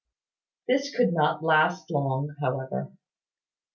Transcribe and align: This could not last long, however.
This 0.67 0.95
could 0.95 1.13
not 1.13 1.43
last 1.43 1.91
long, 1.91 2.35
however. 2.41 2.91